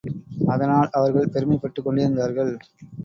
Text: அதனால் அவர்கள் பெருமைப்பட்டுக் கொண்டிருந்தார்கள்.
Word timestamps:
அதனால் 0.47 0.89
அவர்கள் 0.91 1.29
பெருமைப்பட்டுக் 1.29 1.85
கொண்டிருந்தார்கள். 1.85 2.51